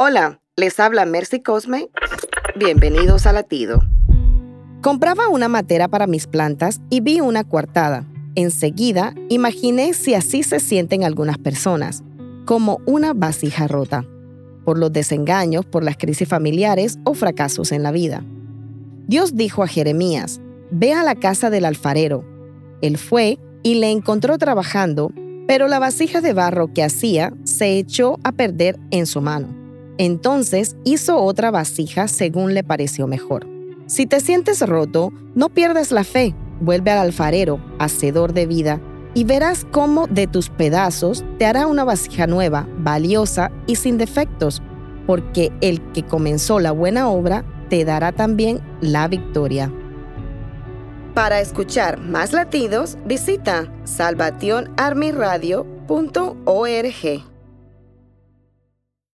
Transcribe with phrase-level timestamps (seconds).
[0.00, 1.88] Hola, les habla Mercy Cosme.
[2.58, 3.80] Bienvenidos a Latido.
[4.82, 8.04] Compraba una matera para mis plantas y vi una coartada.
[8.34, 12.02] Enseguida imaginé si así se sienten algunas personas,
[12.44, 14.04] como una vasija rota,
[14.64, 18.24] por los desengaños, por las crisis familiares o fracasos en la vida.
[19.06, 20.40] Dios dijo a Jeremías,
[20.72, 22.24] ve a la casa del alfarero.
[22.82, 25.12] Él fue y le encontró trabajando,
[25.46, 29.62] pero la vasija de barro que hacía se echó a perder en su mano.
[29.98, 33.46] Entonces hizo otra vasija según le pareció mejor.
[33.86, 38.80] Si te sientes roto, no pierdas la fe, vuelve al alfarero, hacedor de vida,
[39.14, 44.62] y verás cómo de tus pedazos te hará una vasija nueva, valiosa y sin defectos,
[45.06, 49.72] porque el que comenzó la buena obra te dará también la victoria.
[51.14, 55.64] Para escuchar más latidos, visita salvationarmyradio.org.